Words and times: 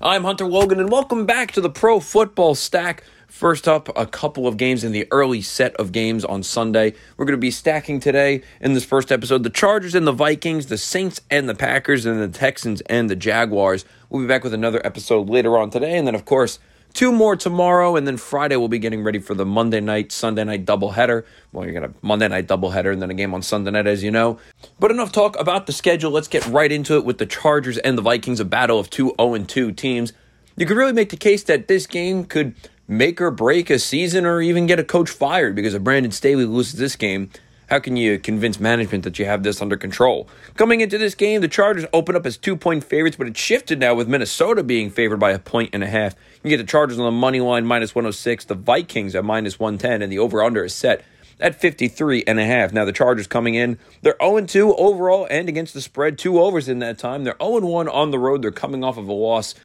I'm 0.00 0.22
Hunter 0.22 0.46
Logan, 0.46 0.78
and 0.78 0.92
welcome 0.92 1.26
back 1.26 1.50
to 1.52 1.60
the 1.60 1.68
Pro 1.68 1.98
Football 1.98 2.54
Stack. 2.54 3.02
First 3.26 3.66
up, 3.66 3.88
a 3.98 4.06
couple 4.06 4.46
of 4.46 4.56
games 4.56 4.84
in 4.84 4.92
the 4.92 5.08
early 5.10 5.42
set 5.42 5.74
of 5.74 5.90
games 5.90 6.24
on 6.24 6.44
Sunday. 6.44 6.94
We're 7.16 7.24
going 7.24 7.36
to 7.36 7.40
be 7.40 7.50
stacking 7.50 7.98
today 7.98 8.42
in 8.60 8.74
this 8.74 8.84
first 8.84 9.10
episode 9.10 9.42
the 9.42 9.50
Chargers 9.50 9.96
and 9.96 10.06
the 10.06 10.12
Vikings, 10.12 10.66
the 10.66 10.78
Saints 10.78 11.20
and 11.32 11.48
the 11.48 11.54
Packers, 11.54 12.06
and 12.06 12.20
the 12.20 12.28
Texans 12.28 12.80
and 12.82 13.10
the 13.10 13.16
Jaguars. 13.16 13.84
We'll 14.08 14.22
be 14.22 14.28
back 14.28 14.44
with 14.44 14.54
another 14.54 14.80
episode 14.86 15.28
later 15.28 15.58
on 15.58 15.70
today, 15.70 15.98
and 15.98 16.06
then, 16.06 16.14
of 16.14 16.24
course, 16.24 16.60
two 16.94 17.12
more 17.12 17.36
tomorrow, 17.36 17.96
and 17.96 18.06
then 18.06 18.16
Friday 18.16 18.56
we'll 18.56 18.68
be 18.68 18.78
getting 18.78 19.02
ready 19.02 19.18
for 19.18 19.34
the 19.34 19.46
Monday 19.46 19.80
night, 19.80 20.12
Sunday 20.12 20.44
night 20.44 20.64
doubleheader. 20.64 21.24
Well, 21.52 21.64
you're 21.64 21.74
gonna 21.74 21.94
Monday 22.02 22.28
night 22.28 22.46
doubleheader, 22.46 22.92
and 22.92 23.00
then 23.00 23.10
a 23.10 23.14
game 23.14 23.34
on 23.34 23.42
Sunday 23.42 23.70
night, 23.70 23.86
as 23.86 24.02
you 24.02 24.10
know. 24.10 24.38
But 24.78 24.90
enough 24.90 25.12
talk 25.12 25.38
about 25.38 25.66
the 25.66 25.72
schedule. 25.72 26.10
Let's 26.10 26.28
get 26.28 26.46
right 26.46 26.70
into 26.70 26.96
it 26.96 27.04
with 27.04 27.18
the 27.18 27.26
Chargers 27.26 27.78
and 27.78 27.96
the 27.96 28.02
Vikings, 28.02 28.40
a 28.40 28.44
battle 28.44 28.78
of 28.78 28.90
two 28.90 29.14
0 29.20 29.38
2 29.38 29.72
teams. 29.72 30.12
You 30.56 30.66
could 30.66 30.76
really 30.76 30.92
make 30.92 31.10
the 31.10 31.16
case 31.16 31.44
that 31.44 31.68
this 31.68 31.86
game 31.86 32.24
could 32.24 32.54
make 32.88 33.20
or 33.20 33.30
break 33.30 33.70
a 33.70 33.78
season, 33.78 34.26
or 34.26 34.40
even 34.40 34.66
get 34.66 34.80
a 34.80 34.84
coach 34.84 35.10
fired 35.10 35.54
because 35.54 35.74
if 35.74 35.82
Brandon 35.82 36.12
Staley 36.12 36.44
loses 36.44 36.78
this 36.78 36.96
game. 36.96 37.30
How 37.68 37.78
can 37.78 37.96
you 37.96 38.18
convince 38.18 38.58
management 38.58 39.04
that 39.04 39.18
you 39.18 39.26
have 39.26 39.42
this 39.42 39.60
under 39.60 39.76
control? 39.76 40.26
Coming 40.56 40.80
into 40.80 40.96
this 40.96 41.14
game, 41.14 41.42
the 41.42 41.48
Chargers 41.48 41.84
open 41.92 42.16
up 42.16 42.24
as 42.24 42.38
two 42.38 42.56
point 42.56 42.82
favorites, 42.82 43.16
but 43.16 43.26
it 43.26 43.36
shifted 43.36 43.78
now 43.78 43.94
with 43.94 44.08
Minnesota 44.08 44.62
being 44.62 44.88
favored 44.88 45.18
by 45.18 45.32
a 45.32 45.38
point 45.38 45.70
and 45.74 45.84
a 45.84 45.86
half. 45.86 46.14
You 46.48 46.56
get 46.56 46.64
the 46.64 46.70
Chargers 46.70 46.98
on 46.98 47.04
the 47.04 47.10
money 47.10 47.40
line 47.40 47.66
minus 47.66 47.94
106, 47.94 48.46
the 48.46 48.54
Vikings 48.54 49.14
at 49.14 49.22
minus 49.22 49.60
110, 49.60 50.00
and 50.00 50.10
the 50.10 50.18
over 50.18 50.42
under 50.42 50.64
is 50.64 50.74
set 50.74 51.04
at 51.38 51.54
53 51.54 52.24
and 52.26 52.40
a 52.40 52.44
half. 52.46 52.72
Now 52.72 52.86
the 52.86 52.92
Chargers 52.92 53.26
coming 53.26 53.54
in, 53.54 53.78
they're 54.00 54.16
0 54.18 54.46
2 54.46 54.74
overall 54.76 55.26
and 55.30 55.50
against 55.50 55.74
the 55.74 55.82
spread, 55.82 56.16
two 56.16 56.40
overs 56.40 56.66
in 56.66 56.78
that 56.78 56.96
time. 56.96 57.24
They're 57.24 57.36
0 57.38 57.66
1 57.66 57.86
on 57.86 58.12
the 58.12 58.18
road. 58.18 58.40
They're 58.40 58.50
coming 58.50 58.82
off 58.82 58.96
of 58.96 59.08
a 59.08 59.12
loss 59.12 59.56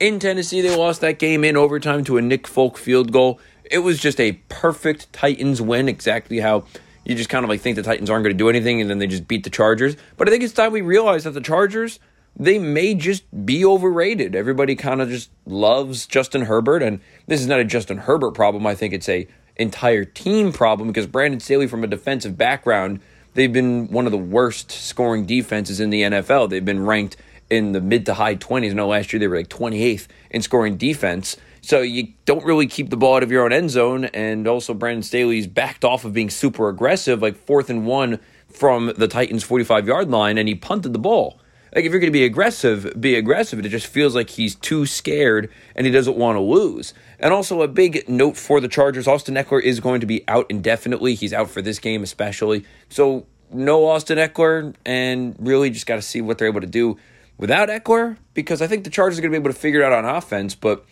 in 0.00 0.18
Tennessee. 0.18 0.62
They 0.62 0.74
lost 0.74 1.00
that 1.02 1.20
game 1.20 1.44
in 1.44 1.56
overtime 1.56 2.02
to 2.06 2.16
a 2.16 2.20
Nick 2.20 2.48
Folk 2.48 2.76
field 2.76 3.12
goal. 3.12 3.38
It 3.70 3.78
was 3.78 4.00
just 4.00 4.18
a 4.18 4.32
perfect 4.48 5.12
Titans 5.12 5.62
win, 5.62 5.88
exactly 5.88 6.40
how 6.40 6.64
you 7.04 7.14
just 7.14 7.30
kind 7.30 7.44
of 7.44 7.50
like 7.50 7.60
think 7.60 7.76
the 7.76 7.84
Titans 7.84 8.10
aren't 8.10 8.24
going 8.24 8.34
to 8.34 8.38
do 8.38 8.48
anything 8.48 8.80
and 8.80 8.90
then 8.90 8.98
they 8.98 9.06
just 9.06 9.28
beat 9.28 9.44
the 9.44 9.50
Chargers. 9.50 9.96
But 10.16 10.26
I 10.26 10.32
think 10.32 10.42
it's 10.42 10.52
time 10.52 10.72
we 10.72 10.80
realize 10.80 11.22
that 11.22 11.34
the 11.34 11.40
Chargers, 11.40 12.00
they 12.36 12.58
may 12.58 12.94
just 12.94 13.24
be 13.44 13.64
overrated. 13.64 14.34
Everybody 14.34 14.74
kind 14.74 15.00
of 15.00 15.08
just 15.08 15.30
loves 15.46 16.06
Justin 16.06 16.42
Herbert 16.42 16.82
and 16.82 17.00
this 17.26 17.40
is 17.40 17.46
not 17.46 17.60
a 17.60 17.64
Justin 17.64 17.98
Herbert 17.98 18.32
problem. 18.32 18.66
I 18.66 18.74
think 18.74 18.94
it's 18.94 19.08
a 19.08 19.26
entire 19.56 20.04
team 20.04 20.52
problem 20.52 20.88
because 20.88 21.06
Brandon 21.06 21.40
Staley 21.40 21.66
from 21.66 21.84
a 21.84 21.86
defensive 21.86 22.38
background, 22.38 23.00
they've 23.34 23.52
been 23.52 23.88
one 23.88 24.06
of 24.06 24.12
the 24.12 24.18
worst 24.18 24.70
scoring 24.70 25.26
defenses 25.26 25.80
in 25.80 25.90
the 25.90 26.02
NFL. 26.02 26.48
They've 26.48 26.64
been 26.64 26.84
ranked 26.84 27.16
in 27.50 27.72
the 27.72 27.80
mid 27.80 28.06
to 28.06 28.14
high 28.14 28.36
20s. 28.36 28.72
No, 28.74 28.88
last 28.88 29.12
year 29.12 29.20
they 29.20 29.28
were 29.28 29.36
like 29.36 29.48
28th 29.48 30.08
in 30.30 30.42
scoring 30.42 30.76
defense. 30.76 31.36
So 31.60 31.80
you 31.80 32.08
don't 32.24 32.44
really 32.44 32.66
keep 32.66 32.90
the 32.90 32.96
ball 32.96 33.16
out 33.16 33.22
of 33.22 33.30
your 33.30 33.44
own 33.44 33.52
end 33.52 33.70
zone. 33.70 34.06
And 34.06 34.48
also, 34.48 34.74
Brandon 34.74 35.02
Staley's 35.02 35.46
backed 35.46 35.84
off 35.84 36.04
of 36.04 36.12
being 36.12 36.30
super 36.30 36.68
aggressive, 36.68 37.22
like 37.22 37.36
fourth 37.36 37.70
and 37.70 37.86
one 37.86 38.18
from 38.48 38.92
the 38.96 39.06
Titans' 39.06 39.44
45 39.44 39.86
yard 39.86 40.10
line, 40.10 40.38
and 40.38 40.48
he 40.48 40.54
punted 40.54 40.92
the 40.92 40.98
ball. 40.98 41.38
Like, 41.74 41.84
if 41.84 41.90
you're 41.90 42.00
going 42.00 42.12
to 42.12 42.18
be 42.18 42.24
aggressive, 42.24 43.00
be 43.00 43.14
aggressive. 43.14 43.64
It 43.64 43.68
just 43.68 43.86
feels 43.86 44.14
like 44.14 44.30
he's 44.30 44.54
too 44.54 44.84
scared 44.84 45.50
and 45.74 45.86
he 45.86 45.92
doesn't 45.92 46.16
want 46.16 46.36
to 46.36 46.40
lose. 46.40 46.92
And 47.18 47.32
also, 47.32 47.62
a 47.62 47.68
big 47.68 48.08
note 48.08 48.36
for 48.36 48.60
the 48.60 48.68
Chargers 48.68 49.08
Austin 49.08 49.36
Ekeler 49.36 49.62
is 49.62 49.80
going 49.80 50.00
to 50.00 50.06
be 50.06 50.22
out 50.28 50.46
indefinitely. 50.50 51.14
He's 51.14 51.32
out 51.32 51.50
for 51.50 51.62
this 51.62 51.78
game, 51.78 52.02
especially. 52.02 52.64
So, 52.88 53.26
no 53.50 53.86
Austin 53.86 54.18
Ekeler, 54.18 54.74
and 54.84 55.36
really 55.38 55.70
just 55.70 55.86
got 55.86 55.96
to 55.96 56.02
see 56.02 56.20
what 56.20 56.38
they're 56.38 56.48
able 56.48 56.60
to 56.60 56.66
do 56.66 56.98
without 57.38 57.68
Ekeler 57.68 58.16
because 58.34 58.62
I 58.62 58.66
think 58.66 58.84
the 58.84 58.90
Chargers 58.90 59.18
are 59.18 59.22
going 59.22 59.32
to 59.32 59.38
be 59.38 59.42
able 59.42 59.52
to 59.52 59.58
figure 59.58 59.80
it 59.80 59.84
out 59.84 59.92
on 59.92 60.04
offense, 60.04 60.54
but 60.54 60.84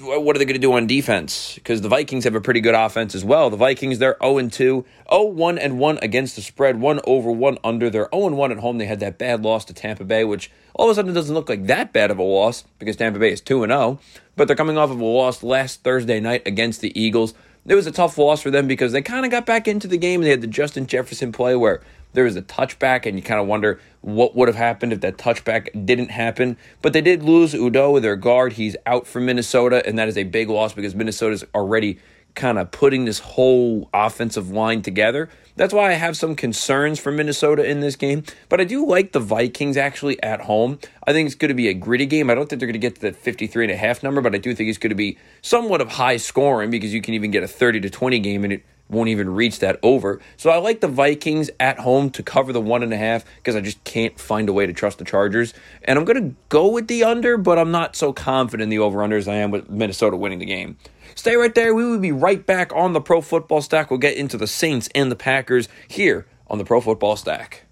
what 0.00 0.36
are 0.36 0.38
they 0.38 0.44
going 0.44 0.54
to 0.54 0.60
do 0.60 0.72
on 0.72 0.86
defense? 0.86 1.54
Because 1.56 1.80
the 1.80 1.88
Vikings 1.88 2.24
have 2.24 2.34
a 2.34 2.40
pretty 2.40 2.60
good 2.60 2.74
offense 2.74 3.14
as 3.14 3.24
well. 3.24 3.50
The 3.50 3.56
Vikings, 3.56 3.98
they're 3.98 4.16
0 4.22 4.48
2, 4.48 4.84
0 5.10 5.24
1 5.24 5.58
and 5.58 5.78
1 5.78 5.98
against 6.02 6.36
the 6.36 6.42
spread, 6.42 6.80
1 6.80 7.00
over, 7.04 7.30
1 7.30 7.58
under. 7.64 7.90
They're 7.90 8.08
0 8.12 8.28
1 8.28 8.52
at 8.52 8.58
home. 8.58 8.78
They 8.78 8.86
had 8.86 9.00
that 9.00 9.18
bad 9.18 9.42
loss 9.42 9.64
to 9.66 9.74
Tampa 9.74 10.04
Bay, 10.04 10.24
which 10.24 10.50
all 10.74 10.86
of 10.86 10.92
a 10.92 10.94
sudden 10.94 11.14
doesn't 11.14 11.34
look 11.34 11.48
like 11.48 11.66
that 11.66 11.92
bad 11.92 12.10
of 12.10 12.18
a 12.18 12.22
loss 12.22 12.64
because 12.78 12.96
Tampa 12.96 13.18
Bay 13.18 13.32
is 13.32 13.40
2 13.40 13.66
0. 13.66 13.98
But 14.36 14.46
they're 14.46 14.56
coming 14.56 14.78
off 14.78 14.90
of 14.90 15.00
a 15.00 15.04
loss 15.04 15.42
last 15.42 15.82
Thursday 15.82 16.20
night 16.20 16.46
against 16.46 16.80
the 16.80 16.98
Eagles. 16.98 17.34
It 17.66 17.74
was 17.74 17.86
a 17.86 17.92
tough 17.92 18.16
loss 18.16 18.40
for 18.40 18.50
them 18.50 18.66
because 18.66 18.92
they 18.92 19.02
kind 19.02 19.26
of 19.26 19.30
got 19.30 19.44
back 19.44 19.68
into 19.68 19.88
the 19.88 19.98
game. 19.98 20.22
They 20.22 20.30
had 20.30 20.40
the 20.40 20.46
Justin 20.46 20.86
Jefferson 20.86 21.32
play 21.32 21.54
where 21.54 21.82
there 22.18 22.24
was 22.24 22.34
a 22.34 22.42
touchback, 22.42 23.06
and 23.06 23.16
you 23.16 23.22
kind 23.22 23.40
of 23.40 23.46
wonder 23.46 23.78
what 24.00 24.34
would 24.34 24.48
have 24.48 24.56
happened 24.56 24.92
if 24.92 25.02
that 25.02 25.18
touchback 25.18 25.86
didn't 25.86 26.10
happen. 26.10 26.56
But 26.82 26.92
they 26.92 27.00
did 27.00 27.22
lose 27.22 27.54
Udoh, 27.54 28.02
their 28.02 28.16
guard. 28.16 28.54
He's 28.54 28.76
out 28.86 29.06
for 29.06 29.20
Minnesota, 29.20 29.86
and 29.86 29.96
that 30.00 30.08
is 30.08 30.18
a 30.18 30.24
big 30.24 30.48
loss 30.48 30.72
because 30.72 30.96
Minnesota's 30.96 31.44
already 31.54 32.00
kind 32.34 32.58
of 32.58 32.72
putting 32.72 33.04
this 33.04 33.20
whole 33.20 33.88
offensive 33.94 34.50
line 34.50 34.82
together. 34.82 35.28
That's 35.54 35.72
why 35.72 35.90
I 35.90 35.94
have 35.94 36.16
some 36.16 36.34
concerns 36.34 36.98
for 36.98 37.12
Minnesota 37.12 37.64
in 37.64 37.78
this 37.78 37.94
game. 37.94 38.24
But 38.48 38.60
I 38.60 38.64
do 38.64 38.84
like 38.84 39.12
the 39.12 39.20
Vikings 39.20 39.76
actually 39.76 40.20
at 40.20 40.40
home. 40.40 40.80
I 41.06 41.12
think 41.12 41.26
it's 41.26 41.36
going 41.36 41.50
to 41.50 41.54
be 41.54 41.68
a 41.68 41.74
gritty 41.74 42.06
game. 42.06 42.30
I 42.30 42.34
don't 42.34 42.48
think 42.48 42.58
they're 42.58 42.66
going 42.66 42.72
to 42.72 42.80
get 42.80 42.96
to 42.96 43.00
that 43.02 43.14
53 43.14 43.66
and 43.66 43.72
a 43.72 43.76
half 43.76 44.02
number, 44.02 44.20
but 44.20 44.34
I 44.34 44.38
do 44.38 44.56
think 44.56 44.68
it's 44.68 44.78
going 44.78 44.90
to 44.90 44.96
be 44.96 45.18
somewhat 45.40 45.80
of 45.80 45.90
high 45.90 46.16
scoring 46.16 46.72
because 46.72 46.92
you 46.92 47.00
can 47.00 47.14
even 47.14 47.30
get 47.30 47.44
a 47.44 47.48
30 47.48 47.78
to 47.82 47.90
20 47.90 48.18
game 48.18 48.42
and 48.42 48.54
it 48.54 48.64
won't 48.88 49.08
even 49.08 49.30
reach 49.30 49.58
that 49.60 49.78
over. 49.82 50.20
So 50.36 50.50
I 50.50 50.58
like 50.58 50.80
the 50.80 50.88
Vikings 50.88 51.50
at 51.60 51.78
home 51.78 52.10
to 52.10 52.22
cover 52.22 52.52
the 52.52 52.60
one 52.60 52.82
and 52.82 52.92
a 52.92 52.96
half 52.96 53.24
because 53.36 53.54
I 53.54 53.60
just 53.60 53.82
can't 53.84 54.18
find 54.18 54.48
a 54.48 54.52
way 54.52 54.66
to 54.66 54.72
trust 54.72 54.98
the 54.98 55.04
Chargers. 55.04 55.54
And 55.84 55.98
I'm 55.98 56.04
going 56.04 56.30
to 56.30 56.36
go 56.48 56.68
with 56.68 56.88
the 56.88 57.04
under, 57.04 57.36
but 57.36 57.58
I'm 57.58 57.70
not 57.70 57.96
so 57.96 58.12
confident 58.12 58.64
in 58.64 58.68
the 58.70 58.78
over 58.78 59.02
under 59.02 59.16
as 59.16 59.28
I 59.28 59.34
am 59.34 59.50
with 59.50 59.68
Minnesota 59.68 60.16
winning 60.16 60.38
the 60.38 60.46
game. 60.46 60.76
Stay 61.14 61.36
right 61.36 61.54
there. 61.54 61.74
We 61.74 61.84
will 61.84 61.98
be 61.98 62.12
right 62.12 62.44
back 62.44 62.72
on 62.74 62.92
the 62.92 63.00
Pro 63.00 63.20
Football 63.20 63.60
Stack. 63.60 63.90
We'll 63.90 63.98
get 63.98 64.16
into 64.16 64.36
the 64.36 64.46
Saints 64.46 64.88
and 64.94 65.10
the 65.10 65.16
Packers 65.16 65.68
here 65.88 66.26
on 66.46 66.58
the 66.58 66.64
Pro 66.64 66.80
Football 66.80 67.16
Stack. 67.16 67.64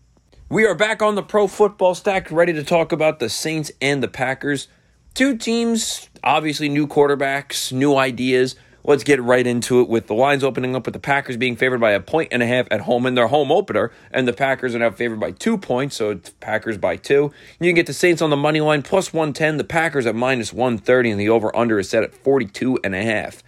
We 0.48 0.64
are 0.64 0.74
back 0.74 1.02
on 1.02 1.14
the 1.14 1.22
Pro 1.22 1.46
Football 1.46 1.94
Stack, 1.94 2.30
ready 2.30 2.52
to 2.52 2.62
talk 2.62 2.92
about 2.92 3.18
the 3.18 3.28
Saints 3.28 3.72
and 3.80 4.02
the 4.02 4.08
Packers. 4.08 4.68
Two 5.14 5.36
teams, 5.36 6.08
obviously 6.22 6.68
new 6.68 6.86
quarterbacks, 6.86 7.72
new 7.72 7.96
ideas. 7.96 8.54
Let's 8.88 9.02
get 9.02 9.20
right 9.20 9.44
into 9.44 9.80
it 9.80 9.88
with 9.88 10.06
the 10.06 10.14
lines 10.14 10.44
opening 10.44 10.76
up 10.76 10.86
with 10.86 10.92
the 10.92 11.00
Packers 11.00 11.36
being 11.36 11.56
favored 11.56 11.80
by 11.80 11.90
a 11.90 11.98
point 11.98 12.28
and 12.30 12.40
a 12.40 12.46
half 12.46 12.68
at 12.70 12.82
home 12.82 13.04
in 13.04 13.16
their 13.16 13.26
home 13.26 13.50
opener, 13.50 13.90
and 14.12 14.28
the 14.28 14.32
Packers 14.32 14.76
are 14.76 14.78
now 14.78 14.92
favored 14.92 15.18
by 15.18 15.32
two 15.32 15.58
points, 15.58 15.96
so 15.96 16.10
it's 16.10 16.30
Packers 16.38 16.78
by 16.78 16.94
two. 16.94 17.32
You 17.58 17.70
can 17.70 17.74
get 17.74 17.86
the 17.86 17.92
Saints 17.92 18.22
on 18.22 18.30
the 18.30 18.36
money 18.36 18.60
line 18.60 18.82
plus 18.82 19.12
110, 19.12 19.56
the 19.56 19.64
Packers 19.64 20.06
at 20.06 20.14
minus 20.14 20.52
130, 20.52 21.10
and 21.10 21.20
the 21.20 21.28
over 21.28 21.54
under 21.56 21.80
is 21.80 21.88
set 21.88 22.04
at 22.04 22.14
42 22.14 22.78
and 22.84 22.94
a 22.94 23.02
half. 23.02 23.42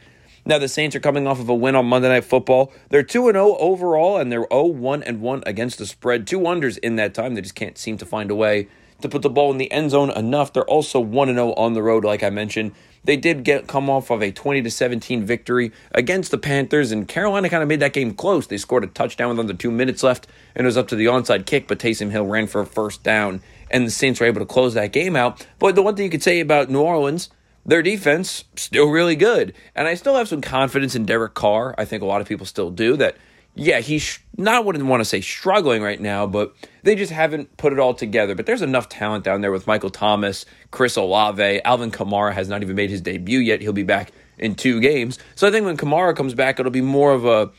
Now 0.45 0.59
the 0.59 0.67
Saints 0.67 0.97
are 0.97 1.01
coming 1.01 1.29
off 1.29 1.39
of 1.39 1.49
a 1.49 1.55
win 1.55 1.77
on 1.77 1.87
Monday 1.87 2.09
Night 2.09 2.25
Football. 2.25 2.73
They're 2.89 3.05
2 3.05 3.31
0 3.31 3.57
overall 3.61 4.17
and 4.17 4.33
they're 4.33 4.47
0 4.51 4.65
1 4.65 5.05
and 5.05 5.21
1 5.21 5.45
against 5.47 5.79
the 5.79 5.87
spread. 5.87 6.27
Two 6.27 6.41
unders 6.41 6.79
in 6.79 6.97
that 6.97 7.15
time. 7.15 7.37
They 7.37 7.43
just 7.43 7.55
can't 7.55 7.79
seem 7.79 7.97
to 7.99 8.07
find 8.07 8.33
a 8.33 8.35
way 8.35 8.67
to 9.03 9.09
put 9.09 9.23
the 9.23 9.31
ball 9.31 9.53
in 9.53 9.59
the 9.59 9.71
end 9.71 9.93
zone 9.93 10.11
enough. 10.11 10.53
They're 10.53 10.65
also 10.65 10.99
1 10.99 11.29
0 11.29 11.53
on 11.53 11.75
the 11.75 11.83
road 11.83 12.05
like 12.05 12.25
I 12.25 12.31
mentioned. 12.31 12.73
They 13.09 13.17
did 13.17 13.43
get 13.43 13.67
come 13.67 13.89
off 13.89 14.11
of 14.11 14.23
a 14.23 14.31
20 14.31 14.61
to 14.61 14.71
17 14.71 15.25
victory 15.25 15.73
against 15.93 16.31
the 16.31 16.37
Panthers, 16.37 16.93
and 16.93 17.09
Carolina 17.09 17.49
kind 17.49 17.63
of 17.63 17.69
made 17.71 17.81
that 17.81 17.95
game 17.95 18.13
close. 18.13 18.47
They 18.47 18.59
scored 18.59 18.85
a 18.85 18.87
touchdown 18.87 19.31
with 19.31 19.39
under 19.39 19.55
two 19.55 19.71
minutes 19.71 20.03
left, 20.03 20.27
and 20.55 20.67
it 20.67 20.69
was 20.69 20.77
up 20.77 20.89
to 20.89 20.95
the 20.95 21.07
onside 21.07 21.47
kick, 21.47 21.69
but 21.69 21.79
Taysom 21.79 22.11
Hill 22.11 22.27
ran 22.27 22.47
for 22.47 22.61
a 22.61 22.67
first 22.67 23.03
down, 23.03 23.41
and 23.71 23.87
the 23.87 23.91
Saints 23.91 24.21
were 24.21 24.27
able 24.27 24.41
to 24.41 24.45
close 24.45 24.75
that 24.75 24.93
game 24.93 25.17
out. 25.17 25.47
But 25.59 25.75
the 25.75 25.81
one 25.81 25.97
thing 25.97 26.05
you 26.05 26.11
could 26.11 26.23
say 26.23 26.39
about 26.41 26.69
New 26.69 26.83
Orleans, 26.83 27.31
their 27.65 27.81
defense 27.81 28.45
still 28.57 28.91
really 28.91 29.17
good, 29.17 29.55
and 29.75 29.89
I 29.89 29.95
still 29.95 30.17
have 30.17 30.29
some 30.29 30.43
confidence 30.43 30.95
in 30.95 31.07
Derek 31.07 31.33
Carr. 31.33 31.75
I 31.79 31.87
think 31.87 32.03
a 32.03 32.07
lot 32.07 32.21
of 32.21 32.29
people 32.29 32.45
still 32.45 32.71
do 32.71 32.95
that 32.99 33.17
yeah, 33.55 33.81
he's 33.81 34.19
not, 34.37 34.55
I 34.55 34.61
wouldn't 34.61 34.87
want 34.87 35.01
to 35.01 35.05
say 35.05 35.21
struggling 35.21 35.83
right 35.83 36.01
now, 36.01 36.27
but 36.27 36.55
they 36.85 36.95
just 36.95 37.13
haven't 37.13 37.57
put 37.57 37.73
it 37.73 37.79
all 37.79 37.95
together. 37.95 38.35
But 38.35 38.47
there's 38.47 38.63
enough 38.63 38.89
talent 38.89 39.25
down 39.25 39.41
there 39.41 39.51
with 39.51 39.67
Michael 39.67 39.91
Thomas, 39.91 40.47
Chris 40.71 40.97
Olave, 40.97 41.61
Alvin 41.65 41.91
Kamara 41.91 42.33
has 42.33 42.49
not 42.49 42.63
even 42.63 42.77
made 42.77 42.91
his 42.91 43.01
debut 43.01 43.41
yet. 43.41 43.61
He'll 43.61 43.73
be 43.73 43.83
back 43.83 44.13
in 44.39 44.55
two 44.55 44.81
games. 44.81 45.19
So 45.35 45.49
I 45.49 45.51
think 45.51 45.67
when 45.67 45.77
Kamara 45.77 46.15
comes 46.15 46.35
back, 46.35 46.61
it'll 46.61 46.71
be 46.71 46.81
more 46.81 47.13
of 47.13 47.25
a 47.25 47.51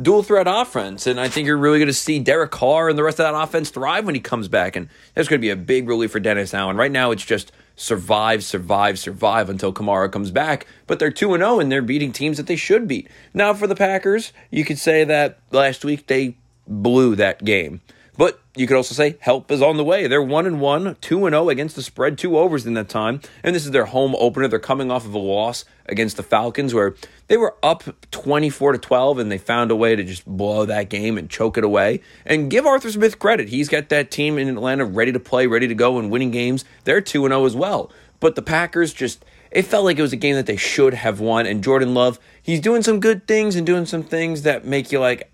dual 0.00 0.22
threat 0.22 0.46
offense. 0.48 1.06
And 1.06 1.20
I 1.20 1.28
think 1.28 1.46
you're 1.46 1.56
really 1.56 1.78
going 1.78 1.88
to 1.88 1.92
see 1.92 2.18
Derek 2.18 2.50
Carr 2.50 2.88
and 2.88 2.98
the 2.98 3.02
rest 3.02 3.20
of 3.20 3.24
that 3.24 3.40
offense 3.40 3.70
thrive 3.70 4.04
when 4.04 4.14
he 4.14 4.20
comes 4.20 4.48
back. 4.48 4.76
And 4.76 4.88
that's 5.14 5.28
going 5.28 5.40
to 5.40 5.44
be 5.44 5.50
a 5.50 5.56
big 5.56 5.88
relief 5.88 6.12
for 6.12 6.20
Dennis 6.20 6.54
Allen. 6.54 6.76
Right 6.76 6.92
now, 6.92 7.10
it's 7.10 7.24
just 7.24 7.52
survive, 7.76 8.44
survive, 8.44 8.98
survive 8.98 9.50
until 9.50 9.72
Kamara 9.72 10.10
comes 10.10 10.30
back. 10.30 10.66
But 10.86 10.98
they're 10.98 11.10
2 11.10 11.36
0 11.36 11.60
and 11.60 11.70
they're 11.70 11.82
beating 11.82 12.12
teams 12.12 12.36
that 12.36 12.46
they 12.46 12.56
should 12.56 12.88
beat. 12.88 13.08
Now, 13.34 13.54
for 13.54 13.66
the 13.66 13.74
Packers, 13.74 14.32
you 14.50 14.64
could 14.64 14.78
say 14.78 15.04
that 15.04 15.38
last 15.50 15.84
week 15.84 16.06
they 16.06 16.36
blew 16.66 17.16
that 17.16 17.44
game. 17.44 17.80
But 18.16 18.40
you 18.54 18.66
could 18.66 18.76
also 18.76 18.94
say 18.94 19.16
help 19.20 19.50
is 19.50 19.62
on 19.62 19.78
the 19.78 19.84
way. 19.84 20.06
They're 20.06 20.22
1 20.22 20.46
and 20.46 20.60
1, 20.60 20.96
2 21.00 21.26
and 21.26 21.32
0 21.32 21.48
against 21.48 21.76
the 21.76 21.82
spread, 21.82 22.18
two 22.18 22.36
overs 22.36 22.66
in 22.66 22.74
that 22.74 22.90
time. 22.90 23.20
And 23.42 23.54
this 23.54 23.64
is 23.64 23.70
their 23.70 23.86
home 23.86 24.14
opener. 24.18 24.48
They're 24.48 24.58
coming 24.58 24.90
off 24.90 25.06
of 25.06 25.14
a 25.14 25.18
loss 25.18 25.64
against 25.86 26.18
the 26.18 26.22
Falcons 26.22 26.74
where 26.74 26.94
they 27.28 27.38
were 27.38 27.56
up 27.62 27.84
24 28.10 28.72
to 28.72 28.78
12 28.78 29.18
and 29.18 29.32
they 29.32 29.38
found 29.38 29.70
a 29.70 29.76
way 29.76 29.96
to 29.96 30.04
just 30.04 30.26
blow 30.26 30.66
that 30.66 30.90
game 30.90 31.16
and 31.16 31.30
choke 31.30 31.56
it 31.56 31.64
away. 31.64 32.00
And 32.26 32.50
give 32.50 32.66
Arthur 32.66 32.90
Smith 32.90 33.18
credit. 33.18 33.48
He's 33.48 33.70
got 33.70 33.88
that 33.88 34.10
team 34.10 34.36
in 34.36 34.48
Atlanta 34.48 34.84
ready 34.84 35.12
to 35.12 35.20
play, 35.20 35.46
ready 35.46 35.66
to 35.68 35.74
go 35.74 35.98
and 35.98 36.10
winning 36.10 36.30
games. 36.30 36.66
They're 36.84 37.00
2 37.00 37.24
and 37.24 37.32
0 37.32 37.46
as 37.46 37.56
well. 37.56 37.90
But 38.20 38.34
the 38.34 38.42
Packers 38.42 38.92
just, 38.92 39.24
it 39.50 39.62
felt 39.62 39.84
like 39.84 39.98
it 39.98 40.02
was 40.02 40.12
a 40.12 40.16
game 40.16 40.36
that 40.36 40.46
they 40.46 40.56
should 40.56 40.94
have 40.94 41.18
won. 41.18 41.46
And 41.46 41.64
Jordan 41.64 41.94
Love, 41.94 42.20
he's 42.42 42.60
doing 42.60 42.82
some 42.82 43.00
good 43.00 43.26
things 43.26 43.56
and 43.56 43.66
doing 43.66 43.86
some 43.86 44.02
things 44.02 44.42
that 44.42 44.64
make 44.66 44.92
you 44.92 45.00
like, 45.00 45.31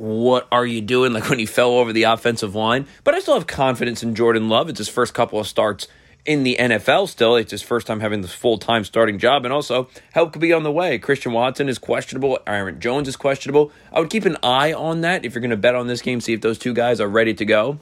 what 0.00 0.48
are 0.50 0.64
you 0.64 0.80
doing? 0.80 1.12
Like 1.20 1.28
when 1.28 1.38
he 1.38 1.46
fell 1.46 1.72
over 1.72 1.92
the 1.92 2.04
offensive 2.04 2.54
line. 2.54 2.86
But 3.04 3.14
I 3.14 3.20
still 3.20 3.34
have 3.34 3.46
confidence 3.46 4.02
in 4.02 4.14
Jordan 4.14 4.48
Love. 4.48 4.68
It's 4.68 4.78
his 4.78 4.88
first 4.88 5.12
couple 5.12 5.38
of 5.38 5.46
starts 5.46 5.88
in 6.24 6.44
the 6.44 6.56
NFL 6.58 7.08
still. 7.08 7.36
It's 7.36 7.50
his 7.50 7.62
first 7.62 7.86
time 7.86 8.00
having 8.00 8.22
this 8.22 8.32
full 8.32 8.56
time 8.56 8.84
starting 8.84 9.18
job. 9.18 9.44
And 9.44 9.52
also, 9.52 9.88
help 10.12 10.32
could 10.32 10.40
be 10.40 10.52
on 10.52 10.62
the 10.62 10.72
way. 10.72 10.98
Christian 10.98 11.32
Watson 11.32 11.68
is 11.68 11.78
questionable. 11.78 12.38
Aaron 12.46 12.80
Jones 12.80 13.08
is 13.08 13.16
questionable. 13.16 13.72
I 13.92 14.00
would 14.00 14.08
keep 14.08 14.24
an 14.24 14.36
eye 14.42 14.72
on 14.72 15.00
that 15.02 15.24
if 15.24 15.34
you're 15.34 15.40
going 15.40 15.50
to 15.50 15.56
bet 15.56 15.74
on 15.74 15.88
this 15.88 16.00
game, 16.00 16.20
see 16.20 16.32
if 16.32 16.40
those 16.40 16.58
two 16.58 16.72
guys 16.72 17.00
are 17.00 17.08
ready 17.08 17.34
to 17.34 17.44
go. 17.44 17.78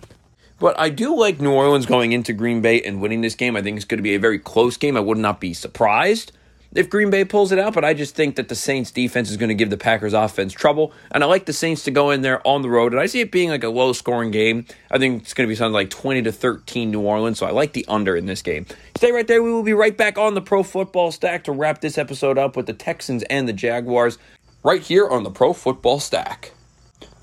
But 0.59 0.79
I 0.79 0.89
do 0.89 1.15
like 1.17 1.41
New 1.41 1.53
Orleans 1.53 1.87
going 1.87 2.13
into 2.13 2.33
Green 2.33 2.61
Bay 2.61 2.81
and 2.81 3.01
winning 3.01 3.21
this 3.21 3.37
game. 3.37 3.55
I 3.55 3.63
think 3.63 3.77
it's 3.77 3.85
going 3.85 3.99
to 3.99 4.03
be 4.03 4.17
a 4.17 4.21
very 4.21 4.41
close 4.41 4.77
game. 4.77 4.97
I 4.97 5.01
would 5.01 5.19
not 5.19 5.41
be 5.41 5.55
surprised 5.55 6.33
if 6.75 6.91
Green 6.91 7.09
Bay 7.09 7.25
pulls 7.25 7.51
it 7.51 7.59
out, 7.59 7.73
but 7.73 7.85
I 7.85 7.95
just 7.95 8.15
think 8.15 8.37
that 8.37 8.49
the 8.49 8.55
Saints 8.55 8.91
defense 8.91 9.31
is 9.31 9.37
going 9.37 9.49
to 9.49 9.55
give 9.55 9.71
the 9.71 9.79
Packers 9.79 10.13
offense 10.13 10.53
trouble. 10.53 10.93
And 11.11 11.25
I 11.25 11.27
like 11.27 11.47
the 11.47 11.53
Saints 11.53 11.85
to 11.85 11.91
go 11.91 12.11
in 12.11 12.21
there 12.21 12.47
on 12.47 12.63
the 12.63 12.69
road. 12.69 12.93
And 12.93 13.01
I 13.01 13.07
see 13.07 13.21
it 13.21 13.33
being 13.33 13.49
like 13.49 13.65
a 13.65 13.71
low 13.71 13.93
scoring 13.93 14.31
game. 14.31 14.67
I 14.91 14.99
think 14.99 15.23
it's 15.23 15.35
going 15.35 15.47
to 15.47 15.51
be 15.51 15.55
something 15.55 15.73
like 15.73 15.91
20 15.91 16.23
to 16.23 16.33
13 16.33 16.91
New 16.91 17.01
Orleans. 17.01 17.39
So 17.39 17.47
I 17.47 17.51
like 17.51 17.73
the 17.73 17.87
under 17.89 18.15
in 18.15 18.27
this 18.27 18.43
game. 18.43 18.67
Stay 18.97 19.13
right 19.13 19.27
there. 19.27 19.43
We 19.43 19.51
will 19.51 19.63
be 19.63 19.73
right 19.73 19.97
back 19.97 20.19
on 20.19 20.35
the 20.35 20.43
Pro 20.43 20.63
Football 20.63 21.11
Stack 21.11 21.45
to 21.45 21.53
wrap 21.53 21.81
this 21.81 21.97
episode 21.97 22.37
up 22.37 22.57
with 22.57 22.67
the 22.67 22.75
Texans 22.75 23.23
and 23.25 23.49
the 23.49 23.55
Jaguars 23.55 24.19
right 24.63 24.83
here 24.83 25.09
on 25.09 25.23
the 25.23 25.31
Pro 25.31 25.55
Football 25.55 26.01
Stack. 26.01 26.53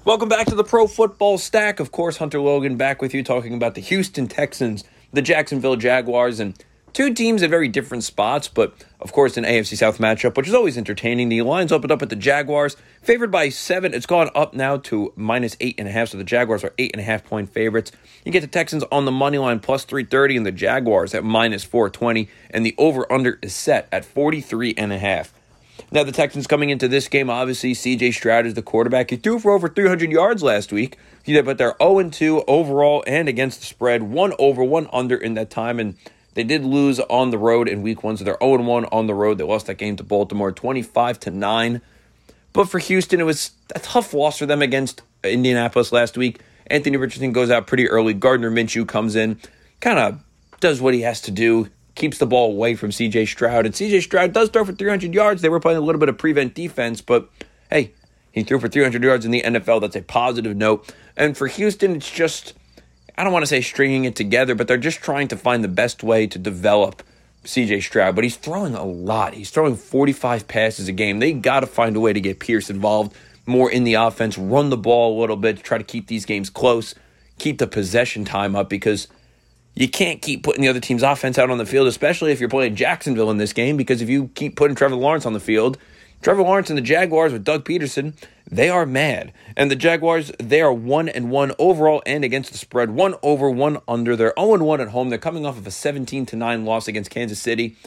Welcome 0.05 0.29
back 0.29 0.47
to 0.47 0.55
the 0.55 0.63
Pro 0.63 0.87
Football 0.87 1.37
Stack. 1.37 1.79
Of 1.79 1.91
course, 1.91 2.17
Hunter 2.17 2.39
Logan 2.39 2.77
back 2.77 3.01
with 3.01 3.13
you 3.13 3.23
talking 3.23 3.53
about 3.53 3.75
the 3.75 3.81
Houston 3.81 4.27
Texans, 4.27 4.83
the 5.13 5.21
Jacksonville 5.21 5.75
Jaguars, 5.75 6.39
and 6.39 6.55
Two 6.95 7.13
teams 7.13 7.43
at 7.43 7.49
very 7.49 7.67
different 7.67 8.05
spots, 8.05 8.47
but 8.47 8.73
of 9.01 9.11
course, 9.11 9.35
an 9.35 9.43
AFC 9.43 9.75
South 9.75 9.97
matchup, 9.97 10.37
which 10.37 10.47
is 10.47 10.53
always 10.53 10.77
entertaining. 10.77 11.27
The 11.27 11.41
Lions 11.41 11.73
opened 11.73 11.91
up 11.91 12.01
at 12.01 12.07
the 12.07 12.15
Jaguars, 12.15 12.77
favored 13.01 13.31
by 13.31 13.49
seven. 13.49 13.93
It's 13.93 14.05
gone 14.05 14.29
up 14.33 14.53
now 14.53 14.77
to 14.77 15.11
minus 15.17 15.57
eight 15.59 15.75
and 15.77 15.89
a 15.89 15.91
half, 15.91 16.07
so 16.07 16.17
the 16.17 16.23
Jaguars 16.23 16.63
are 16.63 16.73
eight 16.77 16.91
and 16.93 17.01
a 17.01 17.03
half 17.03 17.25
point 17.25 17.49
favorites. 17.49 17.91
You 18.23 18.31
get 18.31 18.39
the 18.39 18.47
Texans 18.47 18.85
on 18.93 19.03
the 19.03 19.11
money 19.11 19.37
line 19.37 19.59
plus 19.59 19.83
330 19.83 20.37
and 20.37 20.45
the 20.45 20.53
Jaguars 20.53 21.13
at 21.13 21.25
minus 21.25 21.65
420, 21.65 22.29
and 22.49 22.65
the 22.65 22.73
over 22.77 23.11
under 23.11 23.39
is 23.41 23.53
set 23.53 23.89
at 23.91 24.05
43 24.05 24.75
and 24.77 24.93
a 24.93 24.97
half. 24.97 25.33
Now, 25.91 26.05
the 26.05 26.13
Texans 26.13 26.47
coming 26.47 26.69
into 26.69 26.87
this 26.87 27.09
game, 27.09 27.29
obviously, 27.29 27.73
CJ 27.73 28.13
Stroud 28.13 28.45
is 28.45 28.53
the 28.53 28.61
quarterback. 28.61 29.09
He 29.09 29.17
threw 29.17 29.39
for 29.39 29.51
over 29.51 29.67
300 29.67 30.09
yards 30.09 30.41
last 30.41 30.71
week, 30.71 30.97
He 31.23 31.33
did, 31.33 31.43
but 31.43 31.57
they're 31.57 31.75
0 31.81 32.09
2 32.09 32.45
overall 32.47 33.03
and 33.05 33.27
against 33.27 33.59
the 33.59 33.65
spread, 33.65 34.03
one 34.03 34.31
over, 34.39 34.63
one 34.63 34.87
under 34.93 35.17
in 35.17 35.33
that 35.33 35.49
time. 35.49 35.81
And 35.81 35.95
they 36.35 36.43
did 36.43 36.63
lose 36.63 36.99
on 36.99 37.31
the 37.31 37.37
road 37.37 37.67
in 37.67 37.81
week 37.81 38.03
one, 38.03 38.17
so 38.17 38.23
they're 38.23 38.37
0 38.41 38.61
1 38.61 38.85
on 38.85 39.07
the 39.07 39.13
road. 39.13 39.37
They 39.37 39.43
lost 39.43 39.65
that 39.67 39.77
game 39.77 39.95
to 39.95 40.03
Baltimore 40.03 40.51
25 40.51 41.19
to 41.21 41.31
9. 41.31 41.81
But 42.53 42.69
for 42.69 42.79
Houston, 42.79 43.19
it 43.19 43.23
was 43.23 43.51
a 43.73 43.79
tough 43.79 44.13
loss 44.13 44.37
for 44.37 44.45
them 44.45 44.61
against 44.61 45.01
Indianapolis 45.23 45.91
last 45.91 46.17
week. 46.17 46.41
Anthony 46.67 46.97
Richardson 46.97 47.31
goes 47.31 47.49
out 47.49 47.67
pretty 47.67 47.87
early. 47.89 48.13
Gardner 48.13 48.51
Minshew 48.51 48.87
comes 48.87 49.15
in, 49.15 49.39
kind 49.81 49.99
of 49.99 50.23
does 50.59 50.81
what 50.81 50.93
he 50.93 51.01
has 51.01 51.21
to 51.21 51.31
do, 51.31 51.69
keeps 51.95 52.17
the 52.17 52.25
ball 52.25 52.51
away 52.51 52.75
from 52.75 52.89
CJ 52.89 53.27
Stroud. 53.27 53.65
And 53.65 53.73
CJ 53.73 54.03
Stroud 54.03 54.33
does 54.33 54.49
throw 54.49 54.65
for 54.65 54.73
300 54.73 55.13
yards. 55.13 55.41
They 55.41 55.49
were 55.49 55.59
playing 55.59 55.77
a 55.77 55.81
little 55.81 55.99
bit 55.99 56.09
of 56.09 56.17
prevent 56.17 56.53
defense, 56.53 57.01
but 57.01 57.29
hey, 57.69 57.93
he 58.31 58.43
threw 58.43 58.59
for 58.59 58.67
300 58.67 59.01
yards 59.01 59.23
in 59.25 59.31
the 59.31 59.41
NFL. 59.41 59.81
That's 59.81 59.95
a 59.95 60.01
positive 60.01 60.57
note. 60.57 60.93
And 61.15 61.37
for 61.37 61.47
Houston, 61.47 61.95
it's 61.95 62.11
just 62.11 62.53
I 63.17 63.23
don't 63.23 63.33
want 63.33 63.43
to 63.43 63.47
say 63.47 63.61
stringing 63.61 64.05
it 64.05 64.15
together, 64.15 64.55
but 64.55 64.67
they're 64.67 64.77
just 64.77 65.01
trying 65.01 65.27
to 65.29 65.37
find 65.37 65.63
the 65.63 65.69
best 65.69 66.03
way 66.03 66.27
to 66.27 66.37
develop 66.37 67.03
CJ 67.45 67.83
Stroud. 67.83 68.15
But 68.15 68.23
he's 68.23 68.35
throwing 68.35 68.75
a 68.75 68.83
lot. 68.83 69.33
He's 69.33 69.49
throwing 69.49 69.75
45 69.75 70.47
passes 70.47 70.87
a 70.87 70.91
game. 70.91 71.19
They 71.19 71.33
got 71.33 71.61
to 71.61 71.67
find 71.67 71.95
a 71.95 71.99
way 71.99 72.13
to 72.13 72.19
get 72.19 72.39
Pierce 72.39 72.69
involved 72.69 73.15
more 73.45 73.71
in 73.71 73.83
the 73.83 73.93
offense, 73.93 74.37
run 74.37 74.69
the 74.69 74.77
ball 74.77 75.17
a 75.17 75.19
little 75.19 75.35
bit, 75.35 75.63
try 75.63 75.77
to 75.77 75.83
keep 75.83 76.07
these 76.07 76.25
games 76.25 76.49
close, 76.49 76.95
keep 77.37 77.59
the 77.59 77.67
possession 77.67 78.25
time 78.25 78.55
up 78.55 78.69
because 78.69 79.07
you 79.75 79.87
can't 79.87 80.21
keep 80.21 80.43
putting 80.43 80.61
the 80.61 80.67
other 80.67 80.79
team's 80.79 81.03
offense 81.03 81.37
out 81.37 81.49
on 81.49 81.57
the 81.57 81.65
field, 81.65 81.87
especially 81.87 82.31
if 82.31 82.39
you're 82.39 82.49
playing 82.49 82.75
Jacksonville 82.75 83.29
in 83.29 83.37
this 83.37 83.53
game, 83.53 83.77
because 83.77 84.01
if 84.01 84.09
you 84.09 84.29
keep 84.33 84.55
putting 84.55 84.75
Trevor 84.75 84.95
Lawrence 84.95 85.25
on 85.25 85.33
the 85.33 85.39
field, 85.39 85.77
Trevor 86.25 86.41
Lawrence 86.41 86.71
and 86.71 86.77
the 86.77 86.81
Jaguars 86.81 87.33
with 87.33 87.43
Doug 87.43 87.65
Pederson, 87.65 88.15
they 88.49 88.67
are 88.67 88.87
mad. 88.87 89.31
And 89.55 89.69
the 89.69 89.75
Jaguars, 89.75 90.31
they 90.39 90.59
are 90.59 90.73
1 90.73 91.07
and 91.07 91.29
1 91.29 91.51
overall 91.59 92.01
and 92.03 92.23
against 92.23 92.51
the 92.51 92.57
spread. 92.57 92.89
1 92.89 93.13
over, 93.21 93.47
1 93.47 93.77
under. 93.87 94.15
They're 94.15 94.33
0 94.35 94.63
1 94.63 94.81
at 94.81 94.87
home. 94.87 95.09
They're 95.11 95.19
coming 95.19 95.45
off 95.45 95.55
of 95.55 95.67
a 95.67 95.69
17 95.69 96.25
to 96.25 96.35
9 96.35 96.65
loss 96.65 96.87
against 96.87 97.11
Kansas 97.11 97.37
City. 97.37 97.77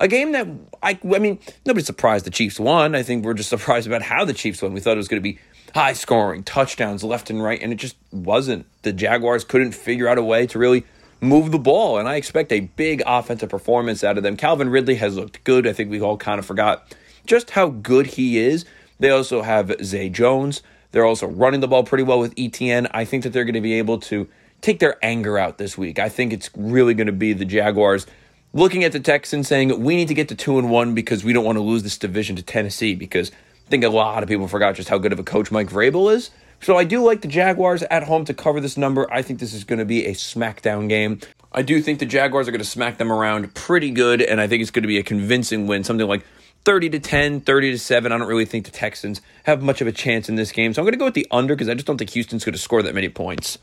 A 0.00 0.08
game 0.08 0.32
that 0.32 0.48
I 0.82 0.98
I 1.14 1.18
mean, 1.20 1.38
nobody's 1.64 1.86
surprised 1.86 2.26
the 2.26 2.30
Chiefs 2.30 2.58
won. 2.58 2.96
I 2.96 3.04
think 3.04 3.24
we're 3.24 3.34
just 3.34 3.50
surprised 3.56 3.86
about 3.86 4.02
how 4.02 4.24
the 4.24 4.34
Chiefs 4.34 4.62
won. 4.62 4.72
We 4.72 4.80
thought 4.80 4.94
it 4.94 4.96
was 4.96 5.06
going 5.06 5.22
to 5.22 5.32
be 5.32 5.38
high 5.72 5.92
scoring, 5.92 6.42
touchdowns 6.42 7.04
left 7.04 7.30
and 7.30 7.40
right, 7.40 7.62
and 7.62 7.72
it 7.72 7.76
just 7.76 7.94
wasn't. 8.10 8.66
The 8.82 8.92
Jaguars 8.92 9.44
couldn't 9.44 9.76
figure 9.76 10.08
out 10.08 10.18
a 10.18 10.24
way 10.24 10.48
to 10.48 10.58
really 10.58 10.84
move 11.20 11.52
the 11.52 11.60
ball, 11.60 11.98
and 11.98 12.08
I 12.08 12.16
expect 12.16 12.50
a 12.50 12.58
big 12.58 13.04
offensive 13.06 13.48
performance 13.48 14.02
out 14.02 14.16
of 14.16 14.24
them. 14.24 14.36
Calvin 14.36 14.70
Ridley 14.70 14.96
has 14.96 15.14
looked 15.14 15.44
good. 15.44 15.68
I 15.68 15.72
think 15.72 15.88
we 15.88 16.00
all 16.00 16.16
kind 16.16 16.40
of 16.40 16.46
forgot 16.46 16.92
just 17.26 17.50
how 17.50 17.68
good 17.68 18.06
he 18.06 18.38
is. 18.38 18.64
They 18.98 19.10
also 19.10 19.42
have 19.42 19.74
Zay 19.82 20.08
Jones. 20.08 20.62
They're 20.92 21.04
also 21.04 21.26
running 21.26 21.60
the 21.60 21.68
ball 21.68 21.84
pretty 21.84 22.04
well 22.04 22.18
with 22.18 22.34
ETN. 22.36 22.88
I 22.92 23.04
think 23.04 23.22
that 23.24 23.32
they're 23.32 23.44
going 23.44 23.54
to 23.54 23.60
be 23.60 23.74
able 23.74 23.98
to 24.00 24.28
take 24.60 24.78
their 24.78 24.96
anger 25.04 25.38
out 25.38 25.58
this 25.58 25.76
week. 25.76 25.98
I 25.98 26.08
think 26.08 26.32
it's 26.32 26.50
really 26.56 26.94
going 26.94 27.06
to 27.08 27.12
be 27.12 27.32
the 27.32 27.44
Jaguars 27.44 28.06
looking 28.54 28.84
at 28.84 28.92
the 28.92 29.00
Texans 29.00 29.48
saying, 29.48 29.82
we 29.82 29.96
need 29.96 30.08
to 30.08 30.14
get 30.14 30.28
to 30.28 30.34
2 30.34 30.58
and 30.58 30.70
1 30.70 30.94
because 30.94 31.22
we 31.22 31.32
don't 31.32 31.44
want 31.44 31.56
to 31.56 31.62
lose 31.62 31.82
this 31.82 31.98
division 31.98 32.36
to 32.36 32.42
Tennessee 32.42 32.94
because 32.94 33.30
I 33.30 33.68
think 33.68 33.84
a 33.84 33.88
lot 33.90 34.22
of 34.22 34.28
people 34.28 34.48
forgot 34.48 34.74
just 34.74 34.88
how 34.88 34.98
good 34.98 35.12
of 35.12 35.18
a 35.18 35.24
coach 35.24 35.50
Mike 35.50 35.68
Vrabel 35.68 36.12
is. 36.14 36.30
So 36.62 36.76
I 36.78 36.84
do 36.84 37.04
like 37.04 37.20
the 37.20 37.28
Jaguars 37.28 37.82
at 37.82 38.04
home 38.04 38.24
to 38.24 38.34
cover 38.34 38.60
this 38.60 38.78
number. 38.78 39.12
I 39.12 39.20
think 39.20 39.40
this 39.40 39.52
is 39.52 39.64
going 39.64 39.78
to 39.78 39.84
be 39.84 40.06
a 40.06 40.12
smackdown 40.12 40.88
game. 40.88 41.20
I 41.52 41.62
do 41.62 41.82
think 41.82 41.98
the 41.98 42.06
Jaguars 42.06 42.48
are 42.48 42.50
going 42.50 42.60
to 42.60 42.64
smack 42.64 42.96
them 42.96 43.12
around 43.12 43.54
pretty 43.54 43.90
good, 43.90 44.22
and 44.22 44.40
I 44.40 44.46
think 44.46 44.62
it's 44.62 44.70
going 44.70 44.82
to 44.82 44.88
be 44.88 44.98
a 44.98 45.02
convincing 45.02 45.66
win, 45.66 45.84
something 45.84 46.06
like 46.06 46.24
30 46.66 46.90
to 46.90 46.98
10, 46.98 47.42
30 47.42 47.70
to 47.70 47.78
7. 47.78 48.10
I 48.10 48.18
don't 48.18 48.26
really 48.26 48.44
think 48.44 48.64
the 48.64 48.72
Texans 48.72 49.22
have 49.44 49.62
much 49.62 49.80
of 49.80 49.86
a 49.86 49.92
chance 49.92 50.28
in 50.28 50.34
this 50.34 50.50
game. 50.50 50.74
So 50.74 50.82
I'm 50.82 50.84
going 50.84 50.94
to 50.94 50.98
go 50.98 51.04
with 51.04 51.14
the 51.14 51.28
under 51.30 51.54
because 51.54 51.68
I 51.68 51.74
just 51.74 51.86
don't 51.86 51.96
think 51.96 52.10
Houston's 52.10 52.44
going 52.44 52.54
to 52.54 52.58
score 52.58 52.82
that 52.82 52.92
many 52.92 53.08
points. 53.08 53.58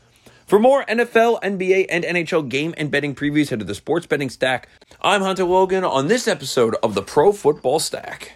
For 0.46 0.58
more 0.58 0.86
NFL, 0.86 1.42
NBA, 1.42 1.86
and 1.90 2.02
NHL 2.02 2.48
game 2.48 2.74
and 2.78 2.90
betting 2.90 3.14
previews, 3.14 3.50
head 3.50 3.58
to 3.58 3.64
the 3.66 3.74
Sports 3.74 4.06
Betting 4.06 4.30
Stack. 4.30 4.68
I'm 5.02 5.20
Hunter 5.20 5.44
Logan 5.44 5.84
on 5.84 6.08
this 6.08 6.26
episode 6.26 6.76
of 6.82 6.94
the 6.94 7.02
Pro 7.02 7.32
Football 7.32 7.78
Stack. 7.78 8.32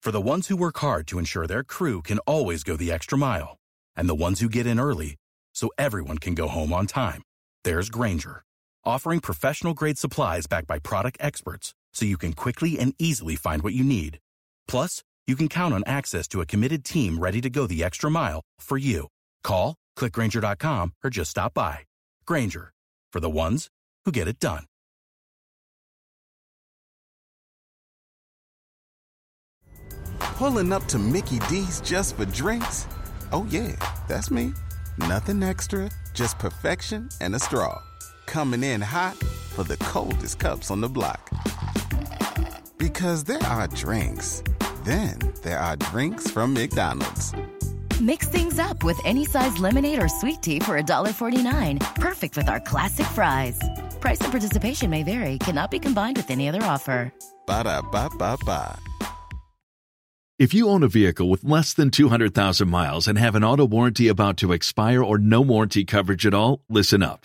For 0.00 0.10
the 0.10 0.20
ones 0.20 0.48
who 0.48 0.56
work 0.56 0.78
hard 0.78 1.06
to 1.06 1.20
ensure 1.20 1.46
their 1.46 1.62
crew 1.62 2.02
can 2.02 2.18
always 2.20 2.64
go 2.64 2.76
the 2.76 2.90
extra 2.90 3.16
mile, 3.16 3.58
and 3.94 4.08
the 4.08 4.16
ones 4.16 4.40
who 4.40 4.48
get 4.48 4.66
in 4.66 4.80
early 4.80 5.14
so 5.54 5.70
everyone 5.78 6.18
can 6.18 6.34
go 6.34 6.48
home 6.48 6.72
on 6.72 6.88
time, 6.88 7.22
there's 7.62 7.90
Grainger, 7.90 8.42
offering 8.84 9.20
professional 9.20 9.72
grade 9.72 9.98
supplies 9.98 10.48
backed 10.48 10.66
by 10.66 10.80
product 10.80 11.16
experts 11.20 11.74
so 11.94 12.04
you 12.04 12.18
can 12.18 12.32
quickly 12.32 12.78
and 12.78 12.94
easily 12.98 13.36
find 13.36 13.62
what 13.62 13.74
you 13.74 13.84
need. 13.84 14.18
Plus, 14.66 15.02
you 15.26 15.36
can 15.36 15.48
count 15.48 15.72
on 15.74 15.84
access 15.86 16.26
to 16.28 16.40
a 16.40 16.46
committed 16.46 16.84
team 16.84 17.18
ready 17.18 17.40
to 17.40 17.48
go 17.48 17.66
the 17.66 17.84
extra 17.84 18.10
mile 18.10 18.40
for 18.58 18.76
you. 18.76 19.08
Call, 19.44 19.76
clickgrainger.com, 19.96 20.92
or 21.04 21.10
just 21.10 21.30
stop 21.30 21.54
by. 21.54 21.80
Grainger, 22.26 22.72
for 23.12 23.20
the 23.20 23.30
ones 23.30 23.68
who 24.04 24.12
get 24.12 24.28
it 24.28 24.38
done. 24.38 24.64
Pulling 30.18 30.72
up 30.72 30.86
to 30.86 30.98
Mickey 30.98 31.38
D's 31.40 31.80
just 31.80 32.16
for 32.16 32.24
drinks? 32.24 32.86
Oh, 33.30 33.46
yeah, 33.48 33.76
that's 34.08 34.30
me. 34.30 34.52
Nothing 34.98 35.42
extra, 35.42 35.90
just 36.14 36.38
perfection 36.38 37.08
and 37.20 37.34
a 37.34 37.38
straw. 37.38 37.80
Coming 38.26 38.64
in 38.64 38.80
hot 38.80 39.16
for 39.54 39.62
the 39.62 39.76
coldest 39.76 40.38
cups 40.38 40.70
on 40.70 40.80
the 40.80 40.88
block. 40.88 41.30
Because 42.92 43.24
there 43.24 43.42
are 43.44 43.66
drinks, 43.68 44.42
then 44.84 45.18
there 45.42 45.58
are 45.58 45.76
drinks 45.76 46.30
from 46.30 46.52
McDonald's. 46.52 47.32
Mix 48.00 48.28
things 48.28 48.58
up 48.58 48.84
with 48.84 49.00
any 49.06 49.24
size 49.24 49.58
lemonade 49.58 50.02
or 50.02 50.08
sweet 50.08 50.42
tea 50.42 50.58
for 50.58 50.80
$1.49. 50.80 51.80
Perfect 51.94 52.36
with 52.36 52.50
our 52.50 52.60
classic 52.60 53.06
fries. 53.06 53.58
Price 54.00 54.20
and 54.20 54.30
participation 54.30 54.90
may 54.90 55.04
vary, 55.04 55.38
cannot 55.38 55.70
be 55.70 55.78
combined 55.78 56.18
with 56.18 56.30
any 56.30 56.50
other 56.50 56.62
offer. 56.62 57.10
Ba 57.46 57.64
da 57.64 57.80
ba 57.80 58.10
ba 58.18 58.36
ba. 58.44 58.78
If 60.38 60.52
you 60.52 60.68
own 60.68 60.82
a 60.82 60.88
vehicle 60.88 61.30
with 61.30 61.44
less 61.44 61.72
than 61.72 61.90
200,000 61.90 62.68
miles 62.68 63.08
and 63.08 63.16
have 63.16 63.34
an 63.34 63.44
auto 63.44 63.64
warranty 63.64 64.08
about 64.08 64.36
to 64.38 64.52
expire 64.52 65.02
or 65.02 65.16
no 65.16 65.40
warranty 65.40 65.84
coverage 65.86 66.26
at 66.26 66.34
all, 66.34 66.62
listen 66.68 67.02
up. 67.02 67.24